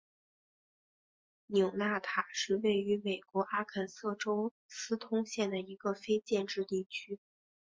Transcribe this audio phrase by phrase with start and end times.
[1.45, 7.19] 纽纳塔是位于美国阿肯色州斯通县的一个非建制地区。